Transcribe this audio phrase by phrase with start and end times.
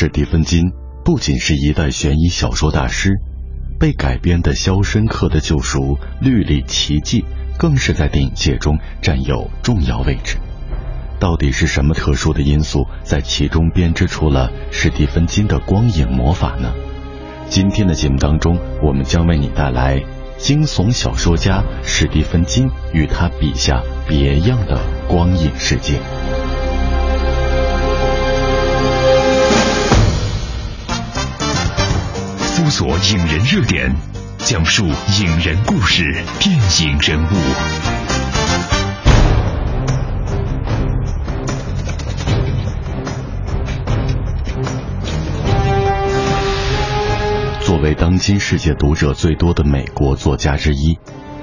[0.00, 0.72] 史蒂芬金
[1.04, 3.18] 不仅是一代悬疑小说大师，
[3.78, 5.78] 被改编的《肖申克的救赎》
[6.22, 7.20] 《绿里奇迹》
[7.58, 10.38] 更是在电影界中占有重要位置。
[11.18, 16.72] 到底是什么特殊的因素在其中编织出了史蒂芬金的光影魔法呢？
[17.50, 20.02] 今天的节目当中，我们将为你带来
[20.38, 26.00] 惊悚小说家史蒂芬金与他笔下别样的光影世界。
[32.70, 33.92] 索影人热点，
[34.38, 36.04] 讲述影人故事，
[36.38, 37.34] 电影人物。
[47.60, 50.96] 作为当今世界读者最多的美国作家之一，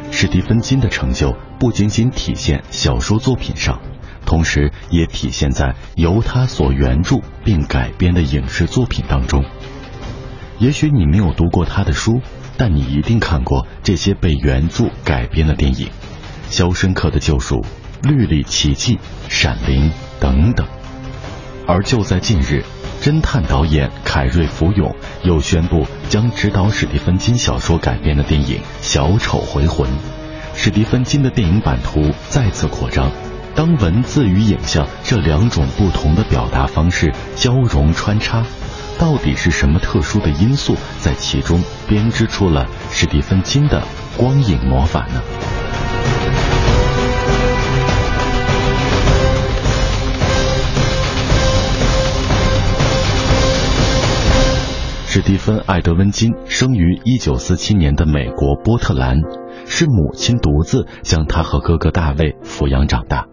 [0.09, 3.81] 史蒂芬金的成就不仅仅体现小说作品上，
[4.25, 9.43] 同时也体现在由他所原著并改编的影视作品当中。
[10.59, 12.21] 也许你没有读过他的书，
[12.57, 15.87] 但你一定看过这些被原著改编的电影，
[16.49, 17.55] 《肖申克的救赎》
[18.01, 18.95] 《绿里奇迹》
[19.29, 20.65] 《闪灵》等等。
[21.67, 22.63] 而就在近日，
[23.01, 29.87] 侦探导演凯瑞·福永又宣布将执导史蒂芬金小说改编的电影《小丑回魂》。
[30.55, 33.11] 史蒂芬金的电影版图再次扩张，
[33.53, 38.43] 当文字与影像这两种不同的表达方式交融穿插。
[38.99, 43.83] 到底是什么特殊的因素在其中编织出了史蒂芬金的
[44.17, 45.21] 光影魔法呢？
[55.05, 59.17] 史蒂芬·艾德温金生于1947年的美国波特兰，
[59.65, 63.25] 是母亲独自将他和哥哥大卫抚养长大。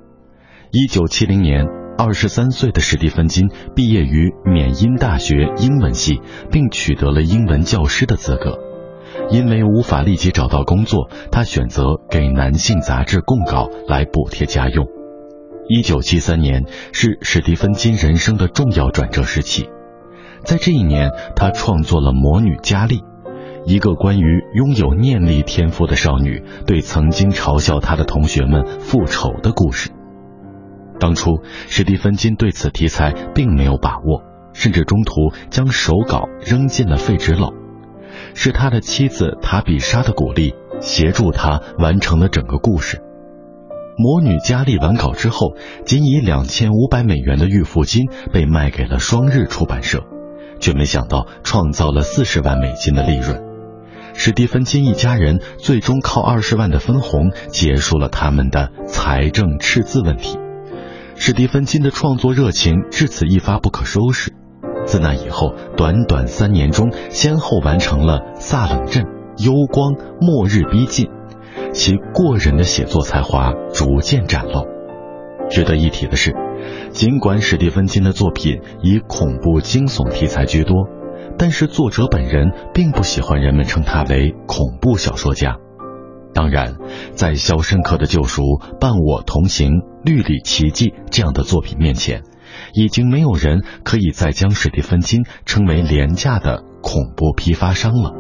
[0.72, 1.83] 1970年。
[1.96, 8.58] 二十三岁的史蒂芬金毕业于缅因大学英文系，并取得了英文教师的资格。
[9.30, 14.86] 因为无法立即找到工作，他选择给男性杂志供稿来补贴家用。
[15.68, 19.68] 一九七三年是史蒂芬金人生的重要转折时期，
[20.42, 22.98] 在这一年，他创作了《魔女佳丽》，
[23.66, 29.90] 一个关于拥有念力天赋的少女对曾经嘲笑她的同学们复仇的故事。
[31.04, 34.22] 当初，史蒂芬金对此题材并没有把握，
[34.54, 37.52] 甚至中途将手稿扔进了废纸篓。
[38.32, 42.96] 是他的妻子塔比莎的鼓励，协助他完成了整个故事。
[43.98, 45.48] 《魔女佳丽》完稿之后，
[45.84, 50.04] 仅以两千五百美元的预付金被卖给了双日出版社，
[50.58, 53.42] 却没想到创造了四十万美金的利润。
[54.14, 60.38] 史蒂芬金一家人最终靠二十万的分红结束了他们的财政赤字问题。
[61.16, 64.32] 史蒂芬金的创作热情至此一发不可收拾。
[64.84, 69.04] 自那以后，短短三年中，先后完成了《萨冷镇》
[69.44, 71.06] 《幽光》《末日逼近》，
[71.72, 74.66] 其过人的写作才华逐渐展露。
[75.48, 76.34] 值得一提的是，
[76.90, 80.88] 尽管史蒂芬金的作品以恐怖惊悚题材居多，
[81.38, 85.56] 但是作者本人并不喜欢人们称他为恐怖小说家。
[86.34, 86.76] 当然，
[87.12, 88.42] 在《肖申克的救赎》
[88.78, 89.70] 《伴我同行》
[90.04, 92.22] 《绿里奇迹》这样的作品面前，
[92.74, 98.12] 已经没有人可以再将史蒂芬金称为廉价的恐怖批发商了。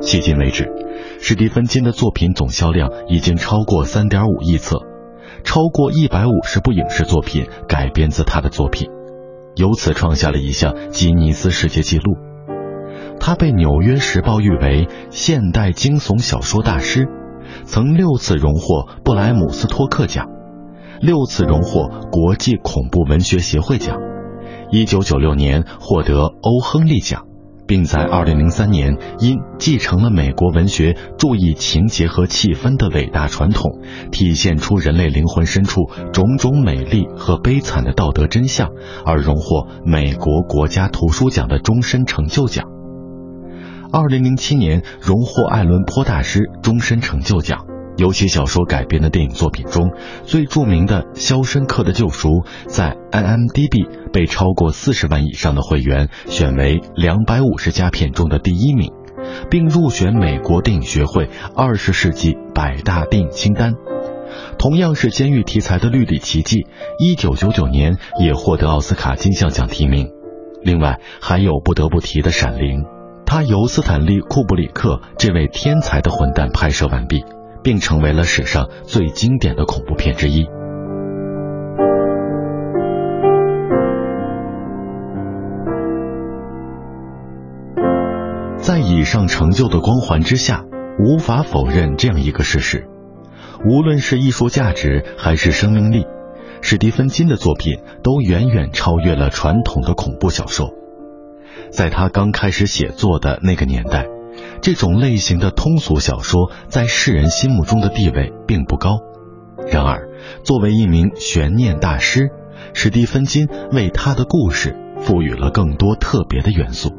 [0.00, 0.72] 迄今为止，
[1.20, 4.87] 史蒂芬金的作品总销量已经超过三点五亿册。
[5.44, 8.88] 超过一百五十部影视作品改编自他的作品，
[9.56, 12.16] 由此创下了一项吉尼斯世界纪录。
[13.20, 17.08] 他被《纽约时报》誉为现代惊悚小说大师，
[17.64, 20.26] 曾六次荣获布莱姆斯托克奖，
[21.00, 23.98] 六次荣获国际恐怖文学协会奖，
[24.70, 27.27] 一九九六年获得欧亨利奖。
[27.68, 33.80] 并在2003年因继承了美国文学注意情节和气氛的伟大传统，
[34.10, 38.70] 体现出人类灵魂深处种种美丽和悲惨的道德真相，
[39.04, 42.64] 而荣获美国国家图书奖的终身成就奖。
[43.92, 47.66] 2007年荣获爱伦坡大师终身成就奖。
[47.98, 49.90] 尤其小说改编的电影作品中，
[50.22, 52.28] 最著名的《肖申克的救赎》
[52.68, 58.92] 在 IMDB 被超过四十万以上的会员选为两百五十佳片中的第一名，
[59.50, 63.74] 并入选美国电影学会二十世纪百大电影清单。
[64.58, 66.58] 同样是监狱题材的《绿里奇迹》，
[67.00, 70.08] 一九九九年也获得奥斯卡金像奖提名。
[70.62, 72.82] 另外还有不得不提的《闪灵》。
[73.26, 77.24] 他由斯坦利·库布里克这位天才的混蛋拍摄完毕，
[77.62, 80.46] 并成为了史上最经典的恐怖片之一。
[88.56, 90.64] 在以上成就的光环之下，
[90.98, 92.86] 无法否认这样一个事实：
[93.64, 96.06] 无论是艺术价值还是生命力，
[96.60, 100.74] 史蒂芬金的作品都远远超越了传统的恐怖小说。
[101.70, 104.06] 在他刚开始写作的那个年代，
[104.60, 109.00] 这种类型的通俗小说在世人心目中的地位并不高。
[109.70, 110.08] 然而，
[110.44, 112.30] 作为一名悬念大师，
[112.74, 116.90] 史蒂芬金为他的故事赋予了更多特别的元素。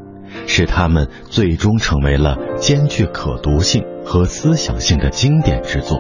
[0.46, 6.00] 使他们最终成为了兼具可读性和思想性的经典之作。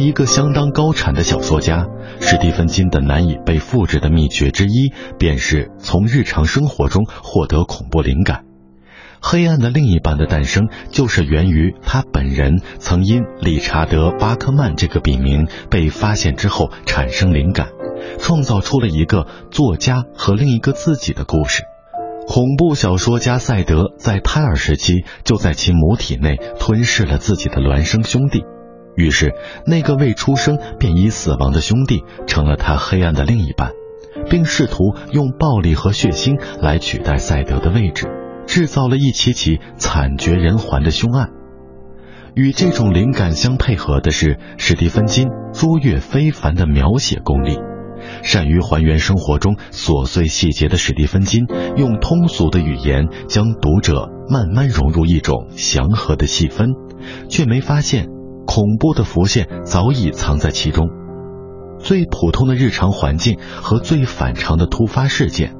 [0.00, 1.86] 一个相当高产的小说家，
[2.20, 8.38] 史蒂芬金的难以被复制的秘诀之一，便是从日常生活中获得恐怖灵感。
[9.26, 17.68] 《黑暗的另一半》的诞生，就是源于他本人曾因理查德·巴克曼这个笔名被发现之后产生灵感，
[18.18, 21.62] 创造出了一个作家和另一个自己的故事。
[22.26, 28.44] 恐怖小说家赛德在胎儿时期就在其母体内吞噬了自己的孪生兄弟。
[28.96, 29.32] 于是，
[29.66, 33.72] 那个未出生便已死亡的兄弟成了他黑暗的另一半，
[34.30, 38.06] 并试图用暴力和血腥来取代赛德的位置，
[38.46, 41.30] 制造了一起起惨绝人寰的凶案。
[42.34, 47.58] 与这种灵感相配合的是史蒂芬金卓越非凡的描写功力。
[48.22, 56.74] 善于还原生活中琐碎细节的史蒂芬金，用通俗的语言将读者慢慢融入一种祥和的气氛，
[57.28, 58.13] 却没发现。
[58.46, 60.88] 恐怖的浮现早已藏在其中，
[61.78, 65.54] 最普通的日常环境和最反常的突发事件，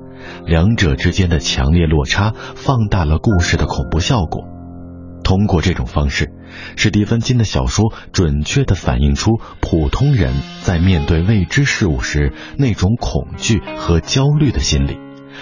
[0.47, 4.45] 两者之间的强烈落差放大了故事的恐怖效果。
[5.23, 6.33] 通过这种方式，
[6.77, 14.99] 史蒂芬金的小说准确地反映出普通人在面对未知事物时那种恐惧和焦虑的心理，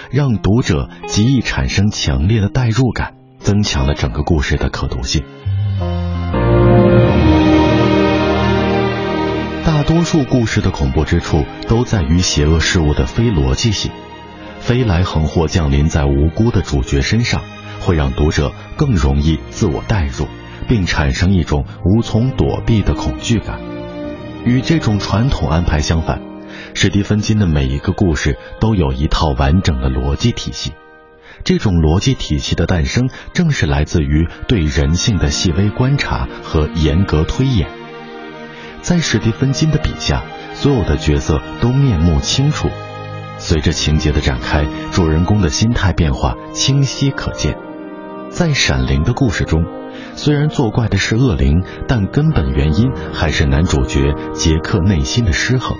[0.09, 5.25] 让读者极易产生强烈的代入感，增强了整个故事的可读性。
[9.65, 13.91] 大多数故事的恐怖之处都在于邪恶事物的非逻辑性，
[14.59, 17.41] 飞来横祸降临在无辜的主角身上，
[17.79, 20.27] 会让读者更容易自我代入，
[20.67, 23.61] 并产生一种无从躲避的恐惧感。
[24.43, 26.21] 与这种传统安排相反，
[26.73, 30.73] 史蒂芬金的每一个故事都有一套完整的逻辑体系。
[31.45, 37.69] 这种逻辑体系的诞生，正是来自于对人性的细微观察和严格推演。
[38.83, 42.67] 在史蒂芬金的笔下，所有的角色都面目清楚。
[43.37, 47.57] 随着情节的展开，主人公的心态变化清晰可见。
[48.29, 49.63] 在《闪灵》的故事中，
[50.15, 55.77] 虽然作怪的是恶灵，但根本原因还是男主角杰克内心的失衡。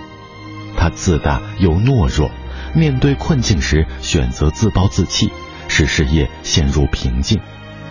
[0.78, 2.32] 他自大又懦弱，
[2.74, 5.30] 面对困境时选择自暴自弃，
[5.68, 7.42] 使事业陷入瓶颈。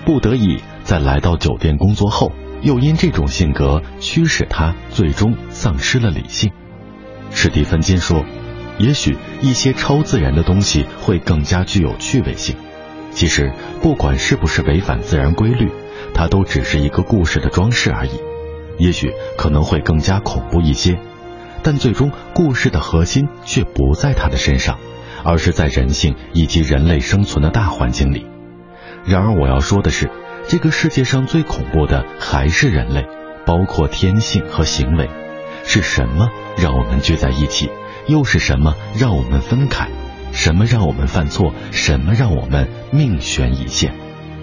[0.06, 2.32] 不得已，在来到酒店工作后。
[2.62, 6.53] 又因这种性格驱使他最终丧失了理性。
[7.31, 8.25] 史蒂芬金说
[8.79, 12.56] ：“也许一些超自然的东西会更加具有趣味性。
[13.10, 15.70] 其实，不管是不是违反自然规律，
[16.15, 18.13] 它都只是一个故事的装饰而已。
[18.79, 20.98] 也许可能会更加恐怖一些，
[21.63, 24.79] 但最终故事的核心却不在他的身上，
[25.25, 28.27] 而是在人性以及人类生存的大环境里。
[29.05, 30.10] 然而，我要说的是。”
[30.49, 33.06] 这个世界上最恐怖的还是人类，
[33.46, 35.08] 包括天性和行为。
[35.65, 37.70] 是什么让我们聚在一起？
[38.08, 39.89] 又是什么让我们分开？
[40.32, 41.53] 什么让我们犯错？
[41.70, 43.94] 什么让我们命悬一线？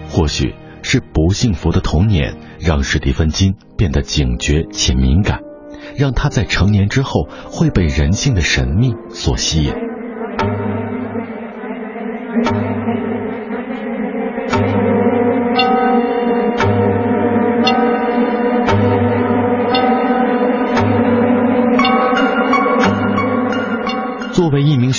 [0.08, 5.40] 或许是不幸福的童年让史蒂芬金变得警觉且敏感，
[5.96, 9.74] 让他在成年之后会被人性的神秘所吸引。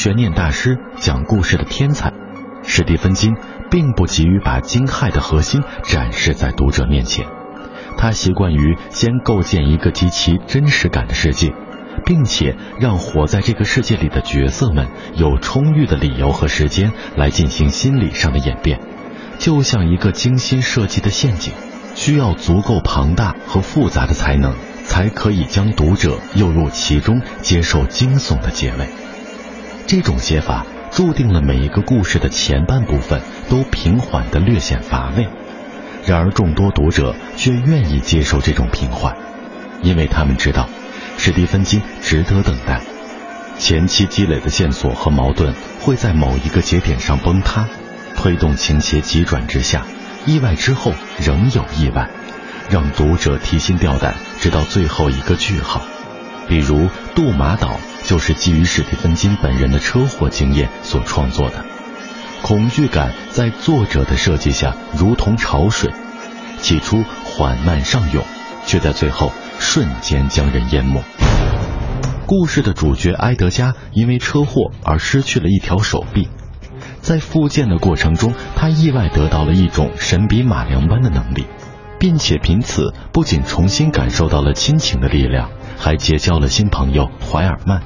[0.02, 2.12] 悬念大师、讲故事的天才，
[2.64, 3.36] 史蒂芬金
[3.70, 7.28] 并不急于把惊骇的核心展示在读者面前。
[8.00, 11.54] 他习惯于先构建一个极其真实感的世界，
[12.04, 18.80] 并且让活在这个世界里的角色们有充裕的理由和时间来进行心理上的演变，
[19.38, 21.54] 就像一个精心设计的陷阱，
[21.94, 29.01] 需要足够庞大和复杂的才能，才可以将读者诱入其中，接受惊悚的结尾。
[29.92, 33.20] 这种写法注定了每一个故事的前半部分
[33.50, 35.28] 都平缓的略显乏味，
[36.06, 39.18] 然而众多读者却愿意接受这种平缓，
[39.82, 40.70] 因为他们知道。
[41.18, 42.80] 史蒂芬金值得等待，
[43.58, 47.68] 前期积累的线索和矛盾会在某一个节点上崩塌，
[48.16, 49.86] 推动情节急转直下，
[50.26, 52.10] 意外之后仍有意外，
[52.70, 55.82] 让读者提心吊胆，直到最后一个句号。
[56.48, 57.68] 比如《杜马岛》
[58.04, 61.66] 就是基于史蒂芬金本人的车祸经验所创作的，
[62.42, 65.94] 恐惧感在作者的设计下如同潮水，
[66.60, 68.24] 起初缓慢上涌，
[68.66, 69.32] 却在最后。
[69.64, 71.04] 瞬间将人淹没。
[72.26, 76.30] 故事的主角埃德加因为车祸而失去了一条手臂，
[77.00, 81.46] 在复健的过程中，他意外得到了一种神笔马良般的能力，
[82.02, 87.84] 并且凭此不仅重新感受到了亲情的力量，还结交了新朋友怀尔曼。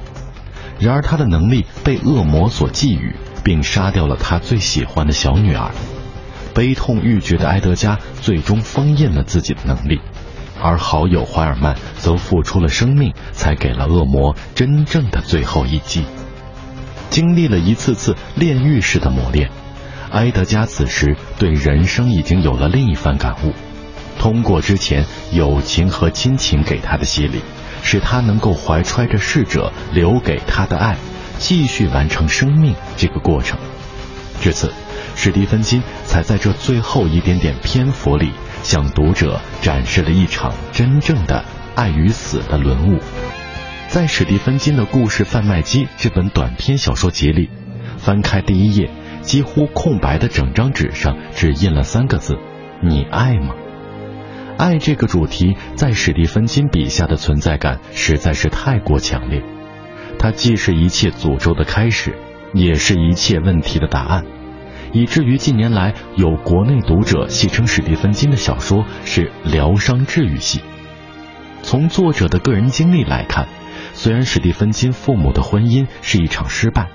[0.78, 5.70] 然而，他的能力被恶魔所觊觎，并杀掉了他最喜欢的小女儿。
[6.54, 10.00] 悲痛欲绝的埃德加最终封印了自己的能力。
[10.62, 16.06] 而好友怀尔曼则付出了生命，才给了恶魔真正的最后一击。
[17.10, 19.50] 经历了一次次炼狱式的磨练，
[20.10, 23.52] 埃德加此时对人生已经有了另一番感悟。
[24.18, 27.40] 通过之前友情和亲情给他的洗礼，
[27.82, 30.96] 使他能够怀揣着逝者留给他的爱，
[31.38, 33.58] 继续完成生命这个过程。
[34.40, 34.72] 至此，
[35.14, 38.32] 史蒂芬金才在这最后一点点篇幅里。
[38.62, 41.44] 向读者展示了一场真正的
[41.76, 42.98] 爱与死的轮舞。
[43.86, 47.48] 在史蒂芬金的故事贩卖机这本短篇小说集里，
[47.96, 48.90] 翻开第一页，
[49.22, 52.34] 几乎空白的整张纸上只印了三个字
[52.82, 53.54] ：“你爱吗？”
[54.58, 59.42] 爱这个主题在史蒂芬金笔下的存在感实在是太过强烈，
[60.18, 62.16] 它既是一切诅咒的开始，
[62.54, 64.24] 也是一切问题的答案。
[64.92, 70.62] 以至于近年来有国内读者戏称史蒂芬金的小说是疗伤治愈系。
[71.62, 73.48] 从作者的个人经历来看，
[73.92, 76.88] 虽然史蒂芬金父母的婚姻是一场失败，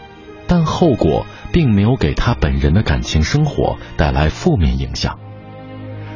[0.47, 5.19] 但后果并没有给他本人的感情生活带来负面影响。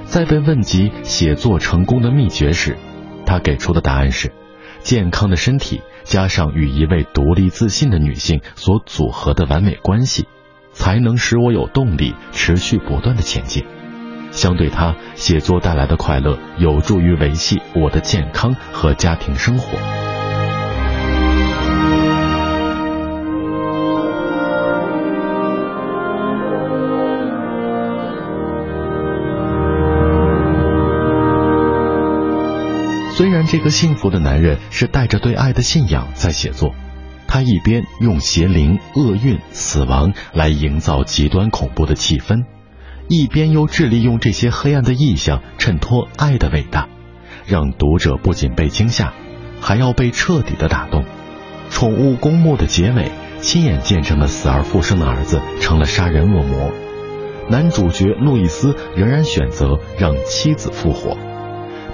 [0.06, 2.78] 在被问及写作成功的秘诀时，
[3.26, 4.32] 他给出的答案是：
[4.80, 10.28] 健康的身体加上与一位独立自信的女性所组合的完美关系。
[10.76, 13.64] 才能使我有动力持续不断的前进。
[14.32, 20.05] 相对他写作带来的快乐，有助于维系我的健康和家庭生活。
[33.46, 36.74] 这个幸福的男人是带着对爱的信仰在写作。
[37.28, 42.46] 他一边用邪灵、厄运、死亡来营造极端恐怖的气氛，
[43.10, 46.88] 一边又致力用这些黑暗的意象衬托爱的伟大，
[47.48, 49.14] 让读者不仅被惊吓，
[49.60, 51.04] 还要被彻底的打动。
[51.72, 53.12] 宠物公墓的结尾，
[53.42, 56.72] 亲眼见证了死而复生的儿子成了杀人恶魔，
[57.50, 61.18] 男主角路易斯仍然选择让妻子复活。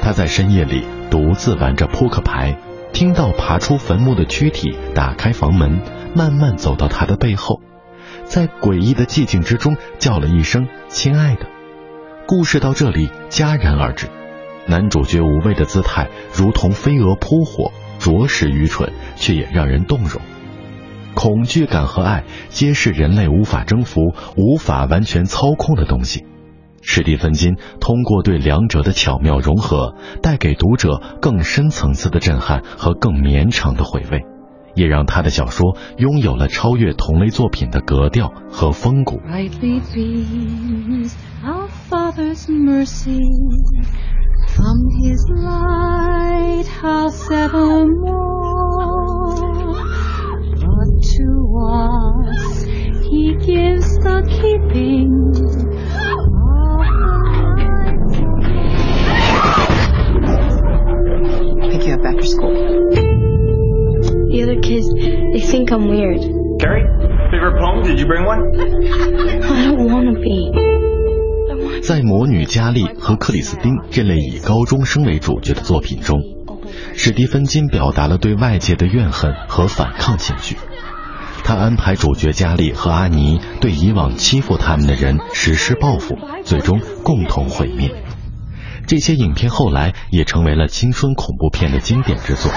[0.01, 2.58] 他在深夜里独自玩着扑克牌。
[2.94, 5.80] 听到爬出坟墓的躯体打开房门，
[6.13, 7.62] 慢慢走到他的背后，
[8.25, 11.46] 在诡异的寂静之中叫了一声“亲爱的”。
[12.27, 14.08] 故事到这里戛然而止。
[14.68, 20.22] 男主角无畏的姿态如同飞蛾扑火，着实愚蠢，却也让人动容。
[21.15, 26.25] 恐惧感和爱皆是人类无法征服、无法完全操控的东西。
[26.82, 34.26] 史蒂芬金通过对两者的巧妙融合，带给读者更深层次的震撼和更绵长的回味，
[34.76, 39.22] 也让他的小说拥有了超越同类作品的格调和风骨。
[62.12, 62.53] After school.
[64.32, 64.88] The other kids,
[65.34, 66.20] they think I'm weird.
[66.60, 66.86] Carrie,
[67.32, 67.84] favorite poem?
[67.84, 68.41] Did you bring one?
[69.44, 70.51] I don't want to be.
[71.82, 76.20] 在魔女佳丽和克里斯汀这类以高中生为主角的作品中，
[76.94, 80.58] 史蒂芬金表达了对外界的怨恨和反抗情绪。
[81.44, 87.89] 他安排主角佳丽和阿尼对以往欺负他们的人实施报复，最终共同毁灭。
[88.91, 92.51] 这些影片后来也成为了青春恐怖片的经典之作。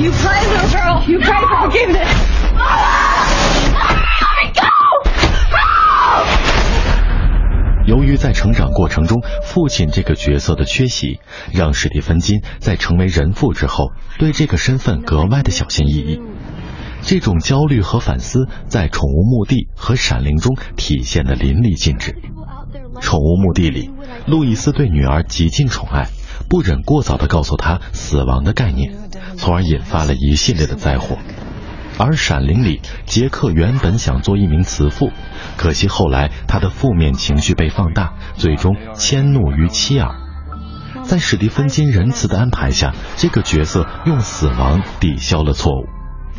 [0.00, 1.02] You pray, little girl.
[1.06, 2.08] You pray for forgiveness.
[4.22, 4.72] Let me go!
[7.86, 11.20] 由于在成长过程中父亲这个角色的缺席，
[11.52, 16.22] 让史蒂芬金在成为人父之后，对这个身份格外的小心翼翼。
[17.02, 22.12] 这种焦虑和反思，在《宠物墓地》和《闪灵》中体现的淋漓尽致。
[23.02, 23.90] 《宠物墓地》里，
[24.26, 26.08] 路易斯对女儿极尽宠爱，
[26.48, 28.94] 不忍过早地告诉她死亡的概念，
[29.36, 31.18] 从而引发了一系列的灾祸。
[31.98, 35.10] 而《闪灵》里，杰克原本想做一名慈父，
[35.58, 40.14] 可惜后来他的负面情绪被放大，最终迁怒于妻儿。
[41.02, 45.84] 在史蒂芬金仁慈的安排下，这个角色用死亡抵消了错误，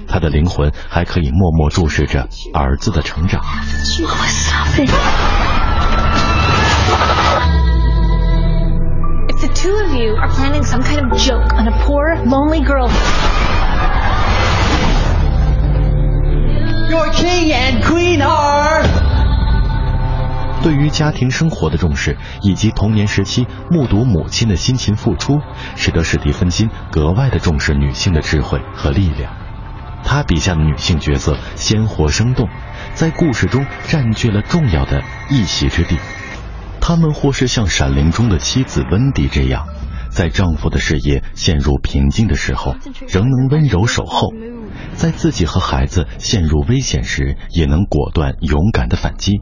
[0.08, 3.44] 他的灵魂还可以默默注视着儿子的成长。
[9.30, 12.90] If the two of you are planning some kind of joke on a poor, lonely girl,
[16.90, 18.84] Your king and queen are.
[20.62, 25.42] 对于家庭生活的重视，以及童年时期目睹母亲的辛勤付出，
[25.76, 29.34] 使得史蒂芬金格外的重视女性的智慧和力量。
[30.06, 32.48] 他笔下的女性角色鲜活生动，
[32.94, 35.98] 在故事中占据了重要的一席之地。
[36.86, 39.68] 他们或是像《闪灵》中的妻子温迪这样，
[40.12, 42.76] 在丈夫的事业陷入瓶颈的时候，
[43.08, 44.34] 仍能温柔守候；
[44.94, 49.40] 在自己和孩子陷入危险时，也能果断勇敢的反击。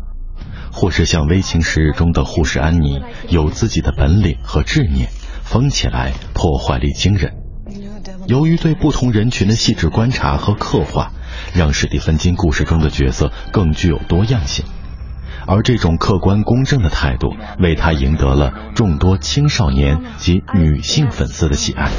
[0.71, 5.09] 或是像《危情时日》中的护士安妮，有自己的本领和执念，
[5.41, 7.33] 疯起来破坏力惊人。
[8.27, 11.11] 由于对不同人群的细致观察和刻画，
[11.55, 14.63] 让史蒂芬金故事中的角色更具有多样性。
[15.47, 21.89] 而这种客观公正的态度，为他赢得了众多青少年及女性粉丝的喜爱。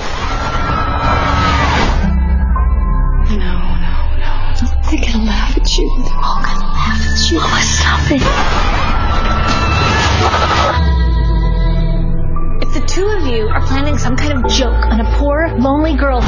[4.95, 6.39] Oh,
[12.61, 15.97] if the two of you are planning some kind of joke on a poor, lonely
[15.97, 16.23] girl,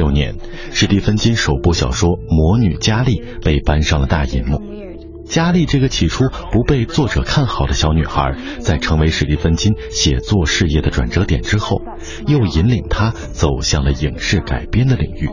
[0.00, 0.36] 六年，
[0.72, 4.58] 史蒂芬金首部小说《魔女佳丽》被搬上了大银幕。
[5.26, 11.82] 佳丽这个起初不被作者看好的小女孩，在成为史蒂芬金写作事业的转折点之后，
[12.26, 15.28] 又引领他走向了影视改编的领域。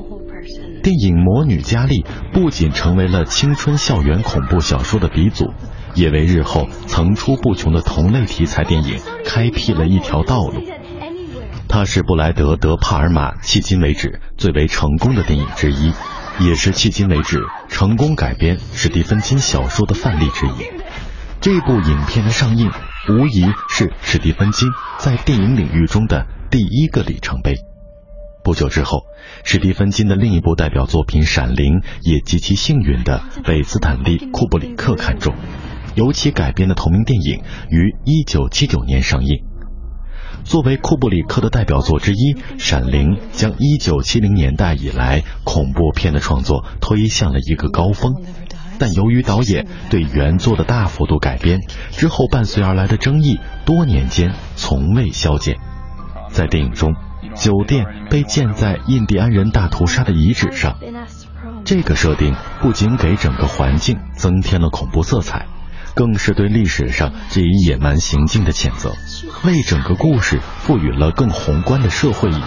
[0.83, 2.01] 电影《魔女佳丽》
[2.33, 5.53] 不仅成为了青春校园恐怖小说的鼻祖，
[5.95, 10.61] 也为日后层出不穷的同类题材电影开辟了一条道路。
[11.69, 15.93] 它是布莱德·德帕尔玛迄今为止最为成功的电影之一，
[16.39, 20.67] 也是迄今为止成功改编史蒂芬金小说的范例之一。
[21.39, 22.71] 这部影片的上映，
[23.09, 27.55] 无疑是史蒂芬金在电影领域中的第一个里程碑。
[28.43, 29.01] 不久之后，
[29.43, 35.35] 史蒂芬金的另一部代表作品《闪灵》也极其幸运地被斯坦利·库布里克看中，
[35.95, 39.43] 由其改编的同名电影于1979年上映。
[40.47, 48.13] 作为库布里克的代表作之一，《闪灵》将1970年代以来恐怖片的创作推向了一个高峰。
[48.79, 51.59] 但由于导演对原作的大幅度改编，
[51.91, 55.57] 之后伴随而来的争议，多年间从未消减。
[56.29, 56.95] 在电影中，
[57.35, 60.77] 酒店被建在印第安人大屠杀的遗址上，
[61.65, 65.47] 这个设定不仅给整个环境增添了恐怖色彩，
[65.97, 68.93] 更是对历史上这一野蛮行径的谴责，
[69.43, 72.43] 为整个故事赋予了更宏观的社会意义。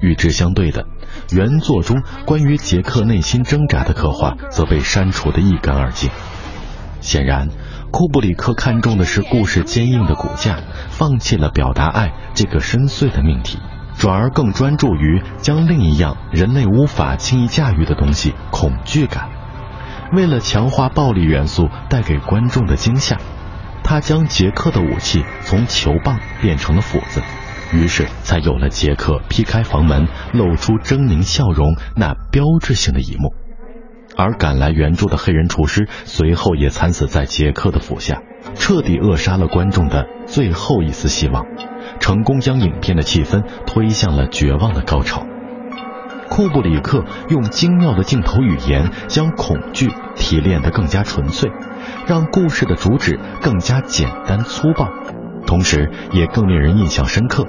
[0.00, 0.86] 与之相对的，
[1.32, 6.10] 原作中关于杰克内心挣扎的刻画则被删除得一干二净。
[7.00, 7.48] 显然，
[7.90, 13.58] 库布里克看重的是故事坚硬的骨架，放弃了表达爱这个深邃的命题，
[13.98, 19.35] 转而更专注于将另一样人类无法轻易驾驭的东西——恐惧感。
[20.12, 23.18] 为了强化暴力元素带给观众的惊吓，
[23.82, 27.22] 他将杰克的武器从球棒变成了斧子。
[27.72, 33.34] 于是才有了杰克劈开房门露出狰狞笑容那标志性的一幕，
[34.16, 38.22] 而赶来援助的黑人厨师随后也惨死在杰克的斧下，
[38.54, 41.44] 彻底扼杀了观众的最后一丝希望，
[41.98, 45.26] 成功将影片的气氛推向了绝望的高潮。
[46.28, 51.50] 库布里克用精妙的镜头语言将恐惧提炼得更加纯粹，
[52.06, 54.88] 让故事的主旨更加简单粗暴。
[55.46, 57.46] 同时，也更令人印象深刻。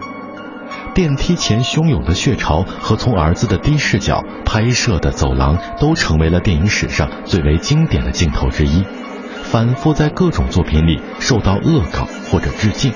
[0.94, 8.84] 电梯前汹涌的血潮和从儿子的低视角拍摄的走廊，都成为了电影史上最为经典的镜头之一，
[9.44, 12.94] 反复在各种作品里受到恶搞或者致敬。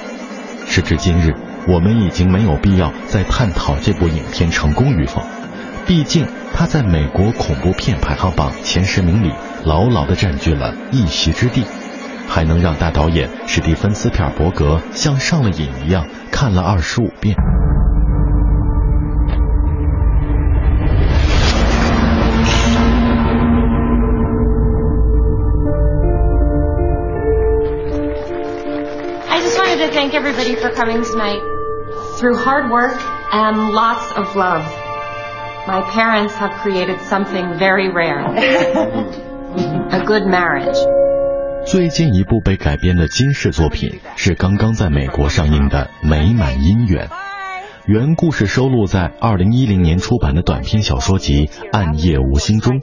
[0.65, 1.35] 时至今日，
[1.67, 5.21] 我们已经没有必要再探讨这部影片成功与否，
[5.91, 9.33] 毕竟它在美国恐怖片排行榜前十名里
[9.65, 11.65] 牢牢地占据了一席之地。
[12.29, 17.35] 还能让大导演史蒂芬斯·皮尔伯格像上了瘾一样看了二十五遍。
[29.27, 31.41] I just wanted to thank everybody for coming tonight.
[32.17, 32.97] Through hard work
[33.33, 34.63] and lots of love,
[35.67, 38.25] my parents have created something very rare.
[39.91, 40.77] A good marriage.
[41.65, 47.07] 最近一部被改编的金氏作品是刚刚在美国上映的《美满姻缘》，
[47.85, 52.81] 原故事收录在2010年出版的短篇小说集《暗夜无心》中，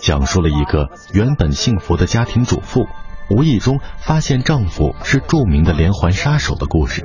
[0.00, 2.86] 讲述了一个原本幸福的家庭主妇，
[3.30, 7.04] 无意中发现丈夫是著名的连环杀手的故事。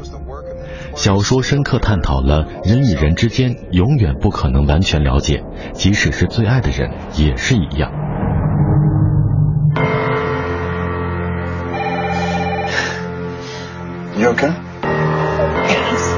[0.96, 7.92] 小说深刻探讨了人与人之间永远不可能完全了解，即使是最爱的人也是一样。
[14.18, 14.54] You okay?
[15.68, 16.14] Yes.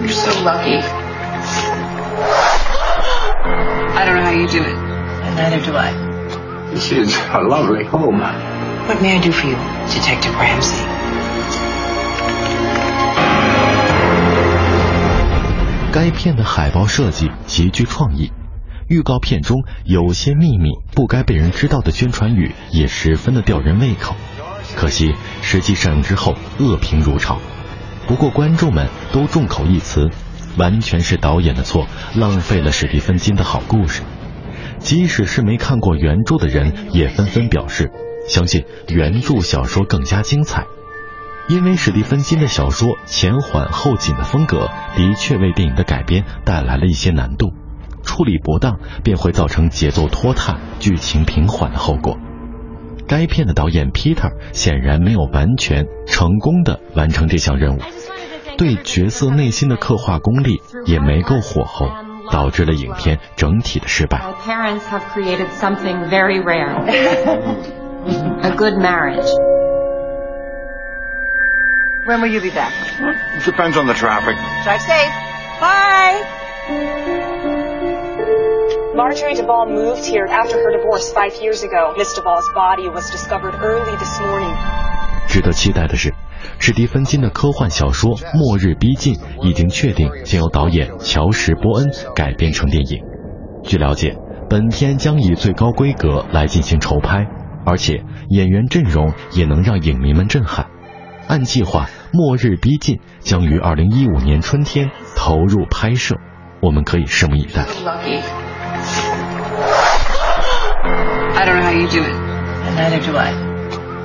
[0.00, 0.80] You're so lucky.
[3.94, 4.76] I don't know how you do it.
[5.24, 5.92] And neither do I.
[6.72, 8.20] This is a lovely home.
[8.86, 9.56] What may I do for you,
[9.88, 10.91] Detective Ramsey?
[15.92, 18.32] 该片的海报设计极具创意，
[18.88, 24.16] 预告片中有些秘密不该被人知道的宣传语也十分的吊人胃口。
[24.74, 27.38] 可惜，实际上映之后恶评如潮。
[28.06, 30.08] 不过观众们都众口一词，
[30.56, 34.00] 完全是导演的错，浪费了史蒂芬金的好故事。
[34.78, 37.90] 即使是没看过原著的人，也纷纷表示，
[38.26, 40.64] 相信原著小说更加精彩。
[41.48, 47.52] 因为史蒂芬金的小说前缓后紧的风格，的确为电影的改编带来了一些难度。
[48.04, 52.18] 处理不当，便会造成节奏拖沓、剧情平缓的后果。
[53.06, 57.80] 该片的导演 Peter 显然没有完全成功的完成这项任务，
[58.56, 61.88] 对角色内心的刻画功力也没够火候，
[62.30, 64.22] 导致了影片整体的失败。
[72.04, 72.72] When will you be back?
[73.44, 74.34] Depends on the traffic.
[74.64, 75.12] Drive safe.
[75.60, 76.18] Bye.
[78.96, 81.94] Marjorie Duvall moved here after her divorce five years ago.
[81.96, 84.52] Miss Duvall's body was discovered early this morning.
[85.28, 86.12] 值得期待的是，
[86.58, 89.14] 史蒂芬金的科幻小说《末日逼近》
[89.46, 91.86] 已经确定将由导演乔什·波恩
[92.16, 93.04] 改编成电影。
[93.62, 94.16] 据了解，
[94.50, 97.28] 本片将以最高规格来进行筹拍，
[97.64, 100.66] 而且演员阵容也能让影迷们震撼。
[101.32, 106.16] 按计划，《末日逼近》将于二零一五年春天投入拍摄，
[106.60, 107.62] 我们可以拭目以待。
[111.34, 112.12] I don't know how you do it.
[112.66, 113.32] And neither do I.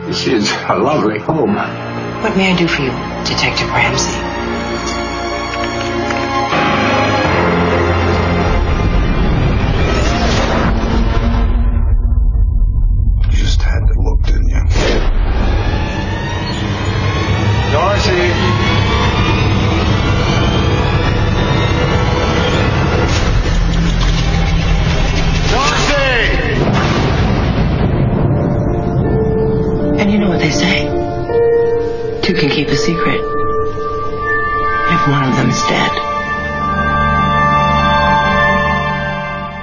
[0.08, 1.58] This is a lovely home.
[2.22, 2.94] What may I do for you,
[3.26, 4.37] Detective Ramsey?